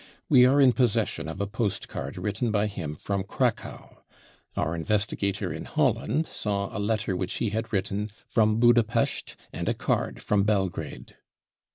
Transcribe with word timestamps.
We 0.29 0.47
are 0.47 0.59
in 0.59 0.73
possession 0.73 1.27
of 1.27 1.39
a 1.39 1.45
postcard 1.45 2.17
written 2.17 2.49
by 2.49 2.65
him 2.65 2.95
from 2.95 3.21
Cracow. 3.23 4.01
Our 4.57 4.73
investigator 4.75 5.53
in 5.53 5.65
Holland 5.65 6.25
saw 6.25 6.75
a 6.75 6.79
letter 6.81 7.15
which 7.15 7.33
he 7.35 7.51
had 7.51 7.71
written 7.71 8.09
from 8.27 8.59
Budapest 8.59 9.35
and 9.53 9.69
a 9.69 9.75
card 9.75 10.23
from 10.23 10.41
Belgrade. 10.41 11.17